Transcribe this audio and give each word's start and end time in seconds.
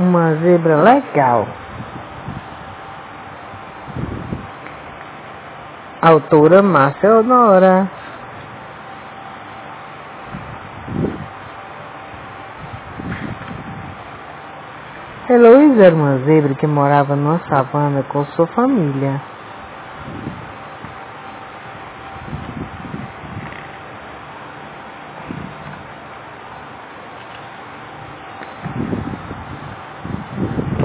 uma 0.00 0.34
zebra 0.36 0.76
legal. 0.76 1.46
Autora 6.00 6.62
Márcia 6.62 7.18
Honora. 7.18 7.90
Heloísa 15.28 15.84
era 15.84 15.94
uma 15.94 16.18
zebra 16.24 16.54
que 16.54 16.66
morava 16.66 17.14
numa 17.14 17.38
savana 17.40 18.02
com 18.04 18.24
sua 18.24 18.46
família. 18.48 19.20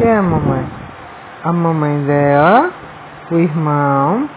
É 0.05 0.17
a 0.17 0.21
mamãe? 0.21 0.63
A 1.43 1.51
mamãe 1.51 2.05
dela, 2.05 2.69
o 3.31 3.35
irmão, 3.39 4.29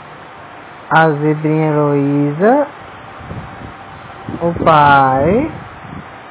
a 0.90 1.10
zebrinha 1.10 1.68
Heloísa, 1.68 2.66
o 4.40 4.64
pai, 4.64 5.50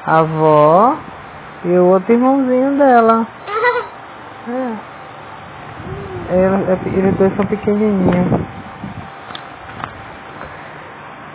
a 0.08 0.18
avó 0.20 0.96
e 1.66 1.70
o 1.70 1.86
outro 1.86 2.14
irmãozinho 2.14 2.78
dela. 2.80 3.28
É. 4.50 4.74
Ela- 6.36 6.80
Eles 6.88 7.16
dois 7.18 7.36
são 7.36 7.46
pequenininhos. 7.46 8.42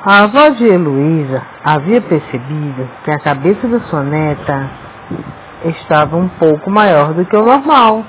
A 0.04 0.24
avó 0.24 0.48
de 0.48 0.64
Heloísa 0.66 1.40
havia 1.64 2.00
percebido 2.00 2.88
que 3.04 3.12
a 3.12 3.20
cabeça 3.20 3.68
da 3.68 3.78
sua 3.82 4.02
neta 4.02 4.68
estava 5.64 6.16
um 6.16 6.28
pouco 6.28 6.70
maior 6.70 7.12
do 7.14 7.24
que 7.24 7.36
o 7.36 7.44
normal. 7.44 8.04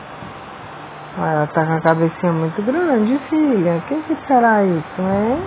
Ela 1.17 1.47
tá 1.47 1.65
com 1.65 1.73
a 1.73 1.81
cabecinha 1.81 2.31
muito 2.31 2.61
grande, 2.61 3.19
filha. 3.29 3.75
O 3.75 3.81
que, 3.81 3.95
que 4.01 4.27
será 4.27 4.63
isso, 4.63 5.01
hein? 5.01 5.43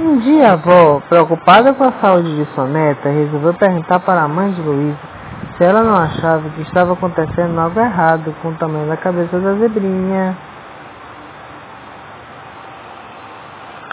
Um 0.00 0.18
dia 0.18 0.50
a 0.50 0.52
avó, 0.52 1.00
preocupada 1.08 1.72
com 1.74 1.84
a 1.84 1.92
saúde 2.00 2.36
de 2.36 2.44
sua 2.54 2.66
neta, 2.66 3.08
resolveu 3.08 3.54
perguntar 3.54 3.98
para 4.00 4.22
a 4.22 4.28
mãe 4.28 4.52
de 4.52 4.60
Luísa 4.60 5.18
se 5.56 5.64
ela 5.64 5.82
não 5.82 5.96
achava 5.96 6.48
que 6.50 6.62
estava 6.62 6.92
acontecendo 6.92 7.58
algo 7.58 7.80
errado 7.80 8.32
com 8.40 8.50
o 8.50 8.54
tamanho 8.54 8.86
da 8.86 8.96
cabeça 8.96 9.40
da 9.40 9.54
zebrinha. 9.54 10.36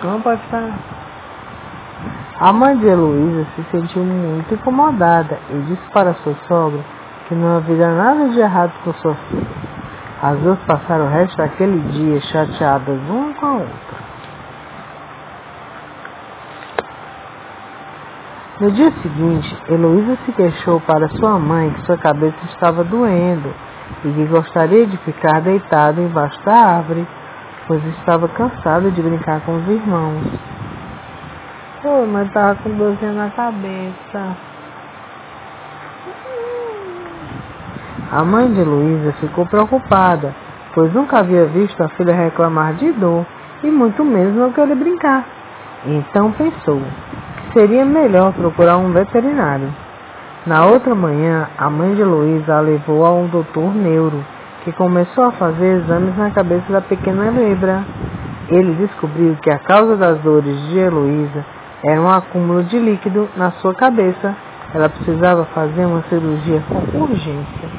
Não 0.03 0.21
pode 0.21 0.41
estar. 0.43 1.04
A 2.37 2.51
mãe 2.51 2.77
de 2.77 2.85
Heloísa 2.85 3.47
se 3.55 3.63
sentiu 3.71 4.03
muito 4.03 4.53
incomodada 4.53 5.39
e 5.49 5.57
disse 5.67 5.89
para 5.93 6.13
sua 6.15 6.35
sogra 6.49 6.81
que 7.29 7.33
não 7.33 7.55
havia 7.55 7.87
nada 7.87 8.27
de 8.27 8.39
errado 8.39 8.73
com 8.83 8.91
sua 8.95 9.15
filha. 9.29 9.47
As 10.21 10.37
duas 10.39 10.59
passaram 10.67 11.05
o 11.05 11.09
resto 11.09 11.37
daquele 11.37 11.79
dia 11.91 12.19
chateadas 12.19 12.99
uma 13.09 13.33
com 13.35 13.45
a 13.45 13.53
outra. 13.53 14.05
No 18.59 18.71
dia 18.71 18.91
seguinte, 19.01 19.57
Heloísa 19.69 20.17
se 20.25 20.31
queixou 20.33 20.81
para 20.81 21.07
sua 21.17 21.39
mãe 21.39 21.69
que 21.71 21.85
sua 21.85 21.97
cabeça 21.97 22.35
estava 22.51 22.83
doendo 22.83 23.53
e 24.03 24.11
que 24.11 24.25
gostaria 24.25 24.85
de 24.85 24.97
ficar 24.97 25.41
deitada 25.41 26.01
embaixo 26.01 26.37
da 26.43 26.53
árvore, 26.53 27.07
pois 27.65 27.81
estava 27.97 28.27
cansada 28.27 28.91
de 28.91 29.01
brincar 29.01 29.39
com 29.41 29.55
os 29.55 29.67
irmãos. 29.69 30.54
Mas 32.11 32.31
tava 32.31 32.55
com 32.63 32.71
dorzinha 32.71 33.11
na 33.11 33.29
cabeça. 33.29 34.35
A 38.11 38.23
mãe 38.23 38.51
de 38.51 38.63
Luísa 38.63 39.13
ficou 39.19 39.45
preocupada, 39.45 40.33
pois 40.73 40.91
nunca 40.95 41.19
havia 41.19 41.45
visto 41.45 41.79
a 41.83 41.87
filha 41.89 42.15
reclamar 42.15 42.73
de 42.73 42.91
dor 42.93 43.23
e 43.63 43.67
muito 43.67 44.03
menos 44.03 44.35
não 44.35 44.51
querer 44.51 44.73
brincar. 44.73 45.25
Então 45.85 46.31
pensou 46.31 46.81
que 47.37 47.53
seria 47.53 47.85
melhor 47.85 48.33
procurar 48.33 48.77
um 48.77 48.91
veterinário. 48.91 49.71
Na 50.47 50.65
outra 50.65 50.95
manhã, 50.95 51.47
a 51.55 51.69
mãe 51.69 51.93
de 51.93 52.03
Luísa 52.03 52.55
a 52.55 52.61
levou 52.61 53.05
a 53.05 53.11
um 53.11 53.27
doutor 53.27 53.75
neuro, 53.75 54.25
que 54.63 54.71
começou 54.71 55.25
a 55.25 55.31
fazer 55.33 55.81
exames 55.81 56.17
na 56.17 56.31
cabeça 56.31 56.73
da 56.73 56.81
pequena 56.81 57.29
lebra. 57.29 57.83
Ele 58.49 58.73
descobriu 58.73 59.35
que 59.39 59.51
a 59.51 59.59
causa 59.59 59.95
das 59.95 60.19
dores 60.21 60.59
de 60.69 60.79
Heloísa 60.79 61.45
era 61.85 62.01
um 62.01 62.09
acúmulo 62.09 62.63
de 62.63 62.79
líquido 62.79 63.29
na 63.37 63.51
sua 63.51 63.75
cabeça. 63.75 64.35
Ela 64.73 64.89
precisava 64.89 65.45
fazer 65.45 65.85
uma 65.85 66.01
cirurgia 66.09 66.61
com 66.67 66.97
urgência. 66.97 67.69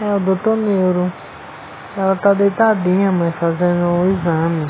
É 0.00 0.16
o 0.16 0.20
doutor 0.20 0.56
Neuro. 0.56 1.12
Ela 1.96 2.16
tá 2.16 2.34
deitadinha, 2.34 3.12
mãe, 3.12 3.32
fazendo 3.38 3.86
o 3.86 4.10
exame. 4.10 4.68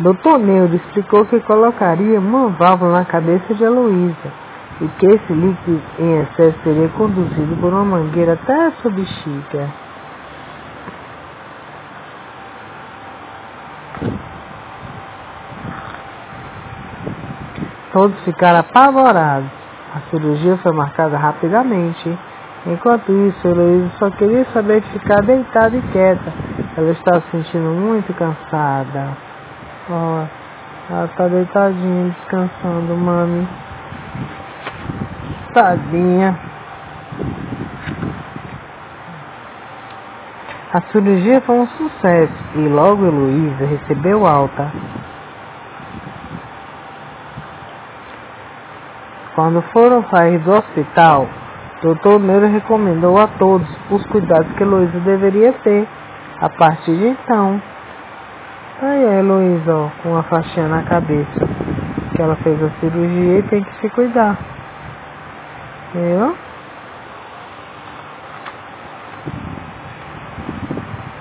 Doutor 0.00 0.38
Neuro 0.38 0.74
explicou 0.74 1.26
que 1.26 1.38
colocaria 1.40 2.18
uma 2.18 2.48
válvula 2.48 3.00
na 3.00 3.04
cabeça 3.04 3.54
de 3.54 3.62
Heloísa 3.62 4.32
e 4.80 4.88
que 4.98 5.06
esse 5.06 5.32
líquido 5.32 5.80
em 5.98 6.20
excesso 6.22 6.58
seria 6.64 6.88
conduzido 6.88 7.54
por 7.60 7.72
uma 7.72 7.84
mangueira 7.84 8.32
até 8.32 8.66
a 8.66 8.72
sua 8.80 8.90
bexiga. 8.90 9.68
Todos 17.92 18.18
ficaram 18.24 18.60
apavorados. 18.60 19.50
A 19.94 20.00
cirurgia 20.10 20.56
foi 20.56 20.72
marcada 20.72 21.18
rapidamente. 21.18 22.18
Enquanto 22.66 23.12
isso, 23.12 23.46
Heloísa 23.46 23.90
só 23.98 24.10
queria 24.10 24.46
saber 24.52 24.80
de 24.80 24.88
ficar 24.88 25.20
deitada 25.22 25.76
e 25.76 25.82
quieta. 25.92 26.32
Ela 26.76 26.92
estava 26.92 27.20
se 27.20 27.30
sentindo 27.32 27.68
muito 27.68 28.14
cansada. 28.14 29.08
Ó, 29.90 30.24
ela 30.88 31.08
tá 31.08 31.28
deitadinha, 31.28 32.14
descansando, 32.18 32.96
mami. 32.96 33.46
Tadinha. 35.52 36.38
A 40.72 40.80
cirurgia 40.90 41.42
foi 41.42 41.56
um 41.56 41.66
sucesso 41.66 42.32
e 42.54 42.68
logo 42.68 43.04
Heloísa 43.04 43.66
recebeu 43.66 44.26
alta. 44.26 44.70
Quando 49.34 49.62
foram 49.72 50.04
sair 50.10 50.38
do 50.40 50.52
hospital, 50.52 51.26
Dr. 51.82 52.20
Neuro 52.20 52.48
recomendou 52.48 53.18
a 53.18 53.26
todos 53.26 53.66
os 53.90 54.04
cuidados 54.06 54.52
que 54.52 54.62
Heloísa 54.62 55.00
deveria 55.00 55.52
ter 55.64 55.88
a 56.38 56.48
partir 56.50 56.94
de 56.96 57.08
então. 57.08 57.60
Aí 58.82 59.04
a 59.06 59.18
Heloísa, 59.20 59.90
com 60.02 60.10
uma 60.10 60.22
faixinha 60.24 60.68
na 60.68 60.82
cabeça, 60.82 61.48
que 62.14 62.20
ela 62.20 62.36
fez 62.36 62.62
a 62.62 62.70
cirurgia 62.80 63.38
e 63.38 63.42
tem 63.44 63.64
que 63.64 63.80
se 63.80 63.88
cuidar. 63.90 64.36
Viu? 65.94 66.36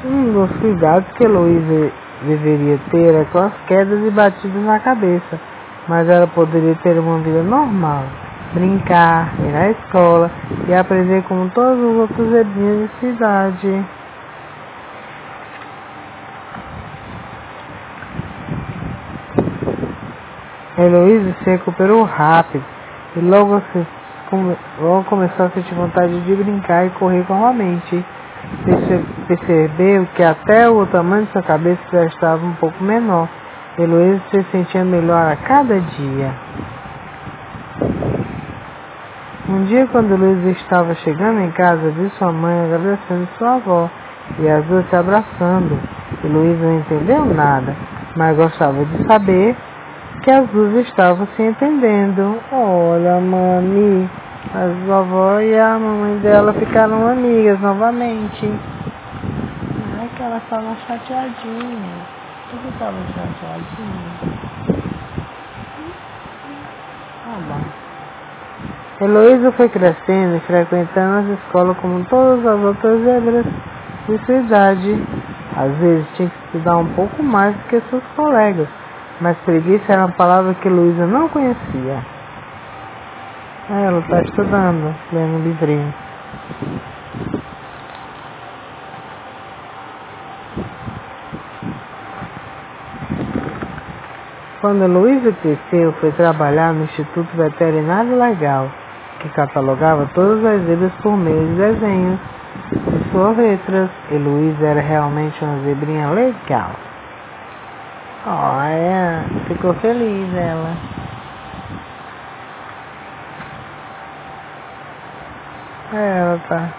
Um 0.03 0.33
dos 0.33 0.51
cuidados 0.59 1.09
que 1.13 1.23
Heloísa 1.23 1.91
deveria 2.23 2.77
ter 2.89 3.15
é 3.15 3.25
com 3.31 3.39
as 3.39 3.53
quedas 3.67 4.05
e 4.05 4.11
batidas 4.11 4.63
na 4.63 4.79
cabeça, 4.79 5.39
mas 5.91 6.07
ela 6.07 6.25
poderia 6.25 6.73
ter 6.75 6.97
uma 6.97 7.17
vida 7.19 7.43
normal, 7.43 8.05
brincar, 8.53 9.33
ir 9.41 9.53
à 9.53 9.71
escola 9.71 10.31
e 10.65 10.73
aprender 10.73 11.21
como 11.23 11.49
todos 11.49 11.77
os 11.83 11.97
outros 11.97 12.29
zebrinhos 12.29 12.89
de 12.91 12.99
cidade. 13.01 13.85
Heloísa 20.77 21.35
se 21.43 21.49
recuperou 21.49 22.03
rápido 22.03 22.63
e 23.17 23.19
logo, 23.19 23.61
se, 23.73 23.85
logo 24.79 25.03
começou 25.09 25.47
a 25.47 25.49
sentir 25.49 25.75
vontade 25.75 26.17
de 26.21 26.35
brincar 26.35 26.85
e 26.85 26.89
correr. 26.91 27.25
Perce- 28.63 29.05
Percebeu 29.27 30.07
que 30.15 30.23
até 30.23 30.69
o 30.69 30.85
tamanho 30.85 31.25
de 31.25 31.33
sua 31.33 31.43
cabeça 31.43 31.81
já 31.91 32.05
estava 32.05 32.45
um 32.45 32.53
pouco 32.53 32.81
menor. 32.81 33.27
Heloísa 33.77 34.21
se 34.29 34.43
sentia 34.51 34.83
melhor 34.83 35.31
a 35.31 35.35
cada 35.37 35.79
dia. 35.79 36.31
Um 39.47 39.63
dia, 39.63 39.87
quando 39.87 40.13
Heloísa 40.13 40.49
estava 40.49 40.93
chegando 40.95 41.39
em 41.39 41.51
casa, 41.51 41.89
viu 41.91 42.09
sua 42.11 42.33
mãe 42.33 42.65
agradecendo 42.65 43.29
sua 43.37 43.55
avó 43.55 43.89
e 44.39 44.49
as 44.49 44.65
duas 44.65 44.85
se 44.89 44.95
abraçando. 44.95 45.79
Heloísa 46.21 46.65
não 46.65 46.79
entendeu 46.79 47.25
nada, 47.25 47.73
mas 48.17 48.35
gostava 48.35 48.83
de 48.83 49.07
saber 49.07 49.55
que 50.21 50.31
as 50.31 50.49
duas 50.49 50.85
estavam 50.85 51.25
se 51.37 51.41
entendendo. 51.41 52.39
Olha, 52.51 53.21
mami, 53.21 54.09
as 54.53 54.77
vovó 54.85 55.39
e 55.39 55.57
a 55.57 55.79
mamãe 55.79 56.17
dela 56.17 56.51
ficaram 56.51 57.07
amigas 57.07 57.57
novamente. 57.61 58.51
Ai, 59.97 60.09
que 60.17 60.23
elas 60.23 60.43
estavam 60.43 60.75
chateadinhas. 60.85 62.20
Por 62.51 62.59
que 62.59 62.67
estavam 62.67 63.01
chateadinhas? 63.15 64.61
Heloísa 68.99 69.51
foi 69.53 69.69
crescendo 69.69 70.35
e 70.35 70.39
frequentando 70.41 71.31
as 71.31 71.39
escolas 71.39 71.77
como 71.77 72.03
todas 72.05 72.45
as 72.45 72.59
outras 72.59 73.01
zebras 73.03 73.45
de 74.07 74.17
sua 74.25 74.35
idade. 74.35 75.01
Às 75.55 75.77
vezes 75.77 76.05
tinha 76.15 76.29
que 76.29 76.45
estudar 76.45 76.75
um 76.75 76.87
pouco 76.93 77.23
mais 77.23 77.55
do 77.55 77.63
que 77.63 77.81
seus 77.89 78.03
colegas, 78.17 78.67
mas 79.21 79.37
preguiça 79.45 79.93
era 79.93 80.05
uma 80.05 80.11
palavra 80.11 80.53
que 80.55 80.67
Heloísa 80.67 81.07
não 81.07 81.29
conhecia. 81.29 82.05
Ela 83.69 83.99
está 83.99 84.21
estudando, 84.23 84.93
lendo 85.13 85.37
um 85.37 85.43
livrinho. 85.43 85.93
Quando 94.61 94.83
Heloísa 94.83 95.31
cresceu, 95.41 95.91
foi 95.93 96.11
trabalhar 96.11 96.71
no 96.71 96.83
Instituto 96.83 97.35
Veterinário 97.35 98.17
Legal 98.17 98.69
que 99.21 99.29
catalogava 99.29 100.09
todas 100.13 100.43
as 100.43 100.61
zebras 100.63 100.91
por 101.01 101.15
meio 101.15 101.47
de 101.47 101.55
desenhos 101.55 102.19
de 102.71 103.11
suas 103.11 103.37
letras. 103.37 103.89
E 104.09 104.15
Luísa 104.15 104.65
era 104.65 104.81
realmente 104.81 105.43
uma 105.43 105.63
zebrinha 105.63 106.09
legal. 106.09 106.71
Olha, 108.25 109.25
ficou 109.47 109.73
feliz 109.75 110.33
ela. 110.35 110.77
É, 115.93 116.19
ela 116.19 116.39
tá. 116.47 116.69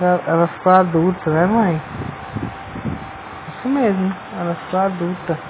Ela, 0.00 0.20
ela 0.26 0.46
ficou 0.46 0.72
adulta, 0.72 1.30
né 1.30 1.46
mãe? 1.46 1.82
Isso 3.48 3.68
mesmo, 3.68 4.14
ela 4.38 4.54
ficou 4.54 4.80
adulta. 4.80 5.47